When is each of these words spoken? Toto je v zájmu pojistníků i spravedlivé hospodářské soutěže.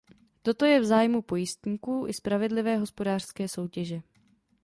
Toto 0.41 0.65
je 0.65 0.79
v 0.79 0.85
zájmu 0.85 1.21
pojistníků 1.21 2.05
i 2.07 2.13
spravedlivé 2.13 2.77
hospodářské 2.77 3.47
soutěže. 3.47 4.01